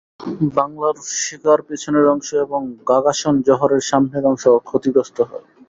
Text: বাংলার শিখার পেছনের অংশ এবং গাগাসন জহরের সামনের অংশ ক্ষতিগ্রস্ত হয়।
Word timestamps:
বাংলার 0.55 0.95
শিখার 1.19 1.59
পেছনের 1.67 2.05
অংশ 2.05 2.29
এবং 2.45 2.61
গাগাসন 2.89 3.35
জহরের 3.47 3.83
সামনের 3.89 4.23
অংশ 4.25 4.43
ক্ষতিগ্রস্ত 4.67 5.17
হয়। 5.29 5.45